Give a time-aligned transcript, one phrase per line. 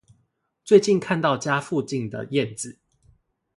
[0.63, 2.79] 最近看到家附近的燕子